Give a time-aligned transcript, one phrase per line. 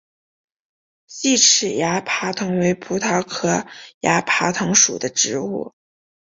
[1.05, 3.67] 细齿崖爬藤为葡萄科
[3.99, 5.75] 崖爬藤属的植物。